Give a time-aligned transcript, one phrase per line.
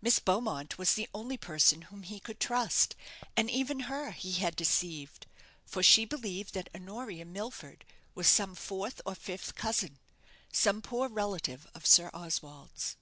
[0.00, 2.94] Miss Beaumont was the only person whom he could trust,
[3.36, 5.26] and even her he had deceived;
[5.64, 7.84] for she believed that Honoria Milford
[8.14, 9.98] was some fourth or fifth cousin
[10.52, 12.96] some poor relative of Sir Oswald's.